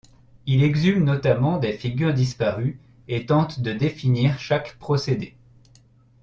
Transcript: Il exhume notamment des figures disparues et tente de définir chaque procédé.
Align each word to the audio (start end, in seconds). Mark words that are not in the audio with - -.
Il 0.47 0.63
exhume 0.63 1.03
notamment 1.03 1.59
des 1.59 1.73
figures 1.73 2.15
disparues 2.15 2.79
et 3.07 3.27
tente 3.27 3.59
de 3.59 3.71
définir 3.71 4.39
chaque 4.39 4.77
procédé. 4.79 5.35